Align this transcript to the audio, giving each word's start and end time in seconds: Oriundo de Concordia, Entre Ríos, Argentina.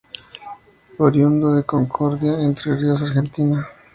Oriundo 0.97 1.53
de 1.53 1.63
Concordia, 1.63 2.41
Entre 2.41 2.75
Ríos, 2.75 3.03
Argentina. 3.03 3.69